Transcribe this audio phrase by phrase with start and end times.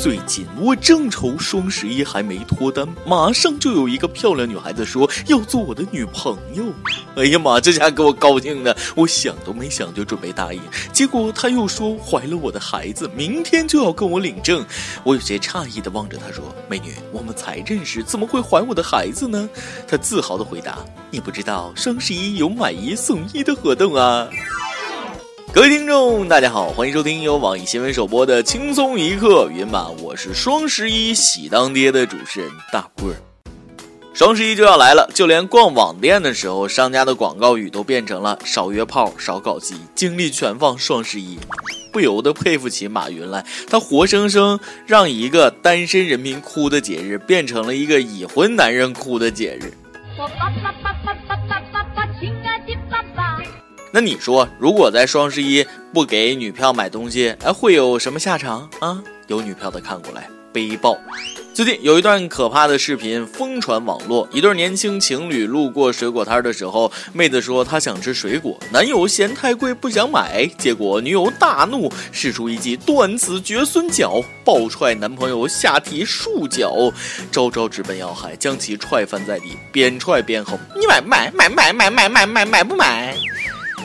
[0.00, 6.62] 最近我正愁双十一还没脱单，马上就有一个漂亮女孩子说要做我的女朋友。
[7.16, 10.60] 哎呀妈，这下给我高兴的，我想都没想就准备答应。
[10.92, 14.64] 结果她又说怀了我的孩子，明天就要跟我领证。
[15.02, 19.50] 我有些诧异的望着她说：“美女，我们才认识，怎么会怀我的孩子呢？”
[19.88, 20.78] 她自豪的回答
[21.10, 24.28] ：“你不知道双十一有买一送一的活动啊。”
[25.50, 33.16] 各位听众，大家好，欢迎收听由网易新闻首播的轻松一刻云版，我是双十一喜当爹的主持人大棍儿。
[34.12, 41.38] 双十一就要来了，就连逛网店的时候，商家的广告语都变成了少约炮、少搞基，精力全放双十一。
[41.92, 49.72] 不由得佩服起马云来，他活生生让一个单身人民哭的节日，变成了一个已婚男人哭的节日。
[53.98, 59.02] 那你说，如果在双十一不给女票买东西，哎，会有什么下场啊？
[59.26, 60.96] 有女票的看过来，背爆！
[61.52, 76.92] 最近有一段可怕的视频疯传网络，一对年轻情侣路过水果摊的时候，妹子说她想吃水果，男友嫌太贵不想买，结果女友大怒，使出一记断子绝孙脚，暴踹男朋友下体数脚，
[77.32, 81.32] 招招直奔要害，将其踹翻在地，边踹边吼：“你买不买？
[81.32, 83.16] 买买买买买买买不买？”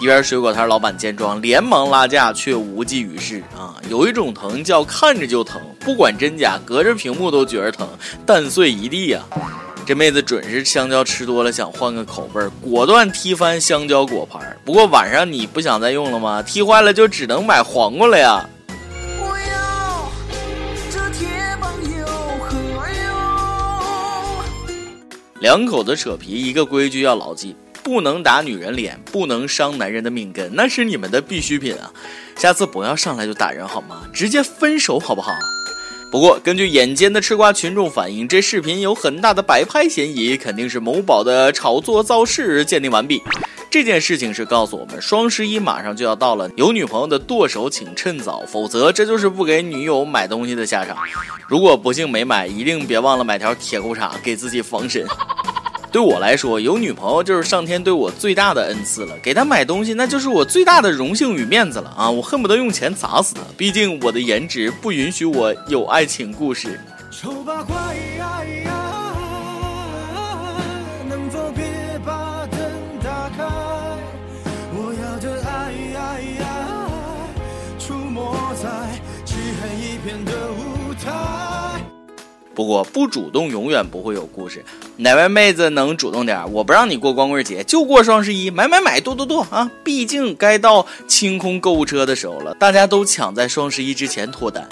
[0.00, 3.74] 一边水果摊老板见状，连忙拉架，却无济于事啊！
[3.90, 7.88] 有一种疼叫看着就疼，不管真假，隔着屏幕都觉着疼，
[8.24, 9.20] 蛋碎一地呀！
[9.84, 14.56] 这妹子准是香蕉吃多了，想换个口味，果断踢翻香蕉果盘。
[14.64, 16.40] 不过晚上你不想再用了吗？
[16.42, 18.48] 踢坏了就只能买黄瓜了呀！
[25.40, 27.56] 两口子扯皮，一个规矩要牢记。
[27.88, 31.90] 不能打女人脸，不能伤男人的命根，那是你们的必需品啊！
[32.36, 34.02] 下次不要上来就打人好吗？
[34.12, 35.32] 直接分手好不好？
[36.12, 42.62] 不过根据眼尖的吃瓜群众反映，这视频有很大的摆拍嫌疑，肯定是某宝的炒作造势。
[42.62, 43.22] 鉴定完毕，
[43.70, 50.98] 这件事情是告诉我们，双十一马上就要到了，有女朋友的剁手请趁早，否则这就是不给女友买东西的下场。
[51.46, 55.06] 如果不幸没买，一定别忘了买条铁裤衩给自己防身。
[55.90, 59.14] 对我来说，有女朋友就是上天对我最大的恩赐了。
[59.22, 62.10] 给她买东西，那就是我最大的荣幸与面子了啊！
[62.10, 63.40] 我恨不得用钱砸死她。
[63.56, 66.78] 毕竟我的颜值不允许我有爱情故事。
[67.10, 67.74] 丑八怪
[82.58, 84.64] 不过不主动永远不会有故事。
[84.96, 86.42] 哪位妹子能主动点？
[86.52, 89.70] 我不让你过光棍节，就过双十一，买买买，剁剁剁啊！
[89.84, 94.68] 毕竟该到清空购物车的时候了，大家都抢在双十一之前脱单。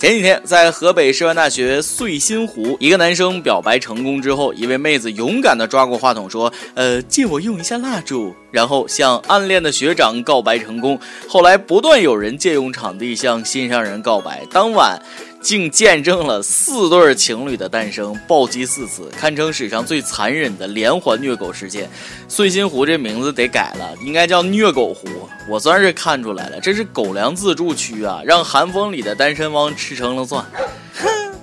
[0.00, 10.98] 前几天在河北师范大学穗新湖，一个男生表白成功之后，一位妹子勇敢地抓过话筒说：“呃，借我用一下蜡烛。”然后向暗恋的学长告白成功。
[11.28, 15.00] 后来不断有人借用场地向心上人告白，当晚。
[15.42, 21.90] 竟见证了四对情侣的诞生，暴击四次，堪称史上最残忍的连环虐狗事件。
[22.28, 25.08] 碎心湖这名字得改了，应该叫虐狗湖。
[25.48, 30.44] 我算是看出来了，这是狗粮自助区啊，让寒风里的单身汪吃成了蒜。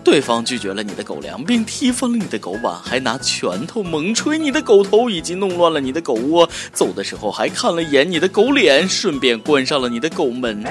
[0.02, 6.50] 对方拒绝了你的狗粮，并踢翻了你的狗碗，还拿拳头猛捶你的狗头，以及弄乱了你的狗窝。
[6.72, 10.64] 走的时候还看了眼你的狗脸，顺便关上了你的狗门。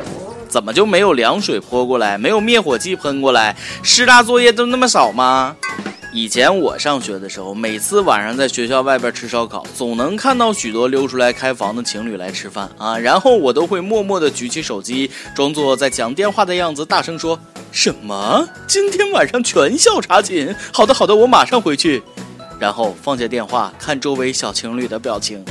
[0.49, 3.55] 怎么就没有凉水泼过来，没有灭火器喷过来？
[3.83, 5.57] 师大作业都那么少吗？
[6.11, 12.99] 以前我上学的时候，每次晚上在学校外边吃烧烤，总能看到许多溜出来开房的情侣来吃饭啊。
[12.99, 17.39] 然后我都会默默地举起手机，装作在讲电话的样子，大声说
[17.71, 18.49] ：“什么？
[18.67, 20.57] 今天晚上全校查寝？
[20.73, 22.03] 好的，好的，我马上回去。”
[22.59, 25.45] 然后放下电话，看周围小情侣的表情。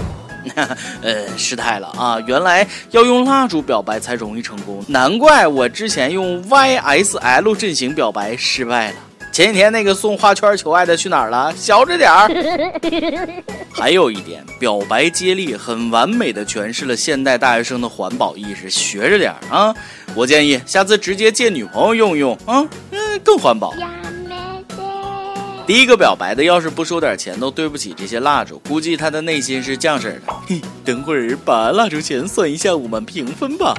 [1.01, 2.19] 呃，失态了啊！
[2.27, 8.95] 原来要用蜡烛表白才容易成功，难怪我之前用 YSL 阵型表白失败了。
[9.31, 11.53] 前几天那个送花圈求爱的去哪儿了？
[11.55, 12.27] 小着点儿。
[13.71, 19.75] 还有一点，表白接力很完美的诠释了现代大学生的环保意识，学着点儿啊！
[20.15, 23.71] 我建议下次直接借女朋友用用啊，嗯，更环保。
[25.67, 28.57] 第一个表白的，要是不收点钱，都对不起这些蜡烛。
[28.69, 33.75] 估计他的内心是这样式的：嘿，等会儿把蜡烛钱算一下，我们平分吧。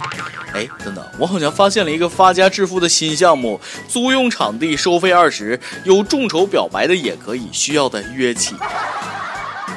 [0.52, 3.58] 哎，等等，我好像发现了一个发家致富的新项目：
[3.88, 8.54] 租用场地收费二十，有众筹表白的也可以，需要的约起。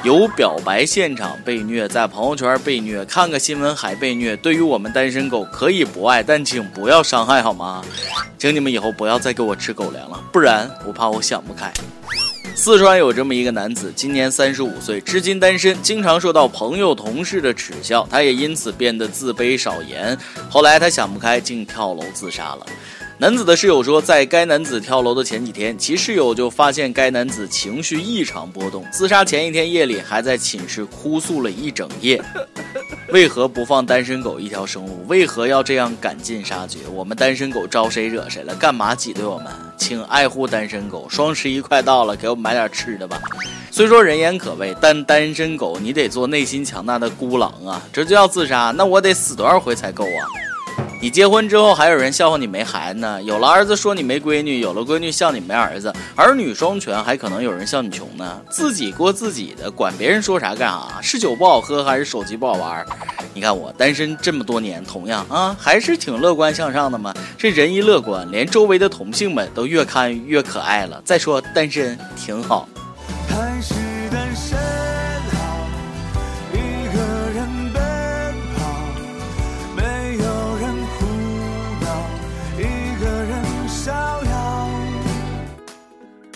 [0.02, 4.36] 有表白现场被虐，在朋友圈被虐，看个新闻还被虐。
[4.36, 7.82] 对于我们单身狗，可以不爱，但请不要伤害好吗？
[8.36, 11.72] 请你们以后不要再给我吃狗粮了，不然我怕我想不开。
[12.54, 20.16] 四川有这么一个男子，今年三十五岁，至今单身，经常受到朋友、同事的耻笑，他也因此变得自卑少言。
[20.48, 22.66] 后来他想不开，竟跳楼自杀了。
[23.22, 32.20] 男子的室友说，在该男子跳楼的前几天，其室友就发现该男子情绪异常波动，自杀前一天夜里还在寝室哭诉了一整夜。
[33.14, 35.04] 为何不放单身狗一条生路？
[35.06, 36.80] 为何要这样赶尽杀绝？
[36.92, 38.52] 我们单身狗招谁惹谁了？
[38.56, 39.52] 干嘛挤兑我们？
[39.76, 41.06] 请爱护单身狗。
[41.08, 43.20] 双十一快到了，给我买点吃的吧。
[43.70, 47.80] 虽说人言可畏，但单身狗你得做内心强大的孤狼啊！
[47.92, 50.26] 这就要自杀，那我得死多少回才够啊？
[51.02, 58.40] 你结婚之后还有人笑话你没孩子呢，有了儿子说你没闺女，有了闺女笑你没儿子，儿女双全还可能有人笑你穷呢。
[58.48, 61.00] 自己过自己的，管别人说啥干啥？
[61.02, 62.86] 是酒不好喝还是手机不好玩？
[63.34, 67.12] 你看我单身这么多年，同样啊，还是挺乐观向上的嘛。
[67.36, 71.02] 这人一乐观，连周围的同性们都越看越可爱了。
[71.04, 72.68] 再说单身挺好。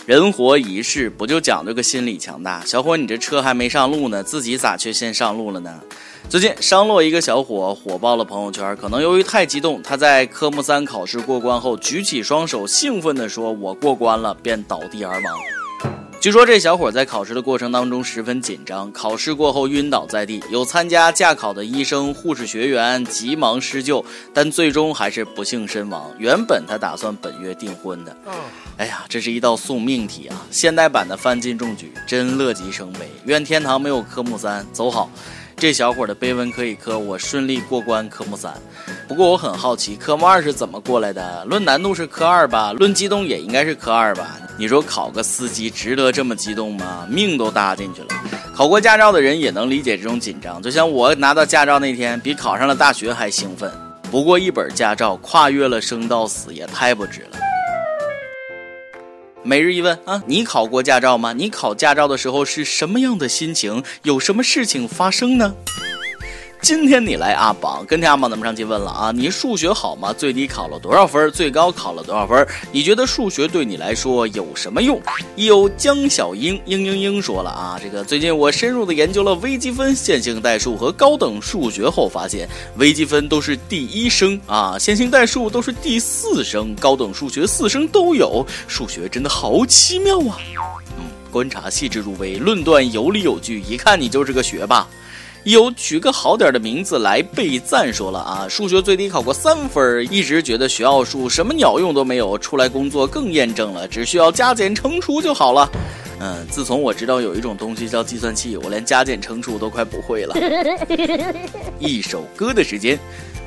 [0.07, 2.65] 人活一世，不就讲究个心理强大？
[2.65, 5.81] 小伙，你这车还没上路呢，自己咋却先上路了呢？
[6.29, 15.37] 最近，商洛一个小伙火爆了朋友圈，可能由于太激动，他在科目三考试过关后，举起双手，兴奋地说：“我过关了！”便倒地而亡。
[16.21, 20.41] 据说这小伙在考试的过程当中十分紧张，考试过后晕倒在地。
[20.53, 26.09] 有参加驾考的医生、护士学员急忙施救，但最终还是不幸身亡。
[26.17, 28.17] 原本他打算本月订婚的。
[28.79, 30.45] 哎呀，这是一道送命题啊！
[30.51, 33.09] 现代版的范进中举，真乐极生悲。
[33.25, 35.11] 愿天堂没有科目三，走好。
[35.57, 38.53] 这小伙的碑文可以刻，我顺利过关科目三。
[39.09, 41.43] 不过我很好奇，科目二是怎么过来的？
[41.47, 44.37] 论难度是科二吧，论激动也应该是科二吧。
[44.59, 47.07] 你说考个司机值得这么激动吗？
[47.09, 48.09] 命都搭进去了。
[48.55, 53.73] 考过驾照的人也能理解这种紧张，就像我拿到驾照那天，比考上了大学还兴奋。
[54.11, 57.46] 不过一本驾照跨越了生到死，也太不值了。
[59.47, 61.33] 每日一问啊，你考过驾照吗？
[61.33, 63.85] 你考驾照的时候是什么样的心情？
[64.03, 65.55] 有什么事情发生呢？
[66.67, 70.13] 今天你来阿榜，跟天阿榜咱们上期问了啊，你数学好吗？
[70.13, 71.31] 最低考了多少分？
[71.31, 72.45] 最高考了多少分？
[72.73, 75.01] 你觉得数学对你来说有什么用？
[75.37, 82.49] 有江小英嘤嘤嘤说了啊，这个最近我深入的研究了微积分、线性代数和高等数学后发现，
[82.79, 90.37] 微积分都是第一声啊，线性代数都是第四声，高等数学四声都有，数学真的好奇妙啊！
[90.99, 94.85] 嗯，观察细致入微，论断有理有据，一看你就是个学霸。
[95.47, 105.71] 有取个好点的名字来备赞，说了啊，数学最低考过三分，一直觉得学奥数什么鸟用都没有，出来工作更验证了，只需要加减乘除就好了。
[106.19, 110.35] 嗯，自从我知道有一种东西叫计算器，我连加减乘除都快不会了。
[111.79, 112.99] 一首歌的时间。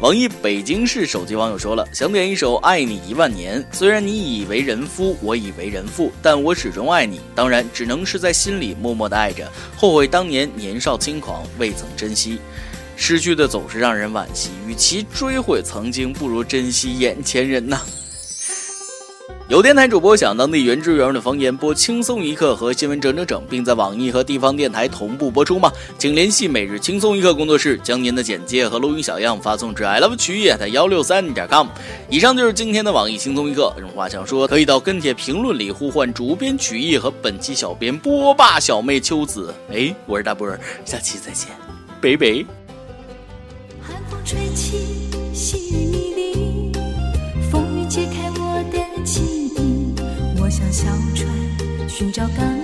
[0.01, 3.61] 网易北京市手机网友说了，想点一首《爱你一万年》。
[3.69, 7.19] 虽然你已为人夫，我已为人父，但我始终爱你。
[7.35, 9.45] 当然，只能是在心里默默的爱着。
[9.75, 12.39] 后悔当年年少轻狂，未曾珍惜。
[12.95, 17.81] 失去的总是让人惋惜，与其追悔曾经，不如珍惜眼前人呐。
[19.49, 25.71] 有电台主播想当地原汁原味的方言播轻松一刻和新闻整整整，并在网易和地方电台同步播出吗？
[25.97, 31.65] 请联系每日轻松一刻工作室，将您的简介和录音小样发送至 i love 曲艺的幺六三点 com。
[32.11, 33.73] 以上就是今天的网易轻松一刻。
[33.81, 39.51] 有话想说，可以到跟帖评论里呼唤主编曲艺和本期小编波霸小妹秋子。
[39.73, 41.49] 哎，我是大波儿，下期再见，
[41.99, 42.45] 拜拜。
[43.81, 44.37] 寒风吹
[51.99, 52.58] 寻找港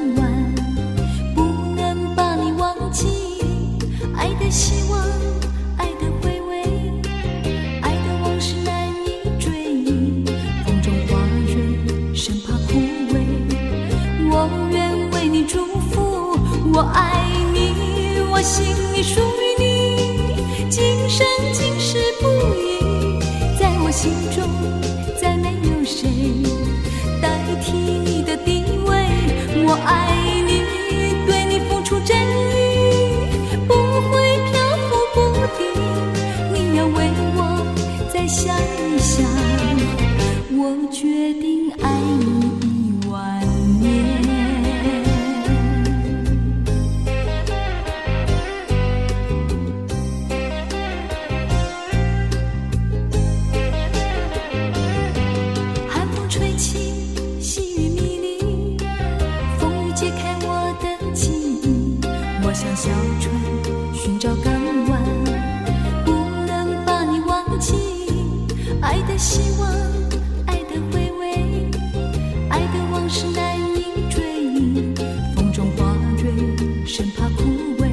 [73.06, 74.96] 往事难以追忆，
[75.36, 76.28] 风中花蕊
[76.88, 77.44] 生怕枯
[77.78, 77.88] 萎。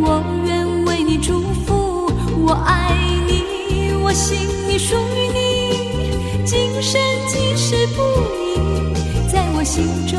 [0.00, 2.10] 我愿为你祝福，
[2.44, 2.90] 我爱
[3.28, 4.36] 你，我心
[4.68, 6.44] 里属于你。
[6.44, 8.02] 今生今世不
[8.34, 10.18] 移，在我心中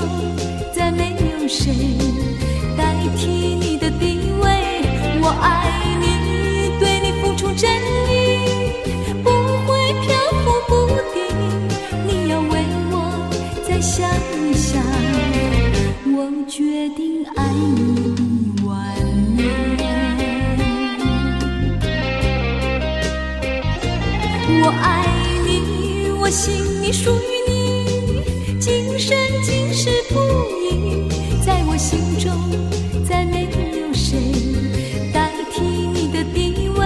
[0.74, 1.74] 再没有谁
[2.78, 3.51] 代替。
[32.22, 32.32] 中
[33.04, 33.50] 再没
[33.80, 34.20] 有谁
[35.12, 36.86] 代替你的地位。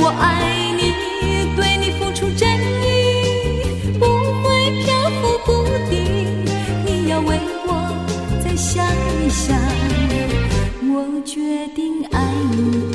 [0.00, 2.48] 我爱你，对你付出真
[2.80, 4.06] 意，不
[4.42, 5.48] 会漂浮不
[5.90, 6.46] 定。
[6.86, 7.94] 你要为我
[8.42, 8.82] 再想
[9.22, 9.54] 一想，
[10.94, 12.93] 我决定爱你。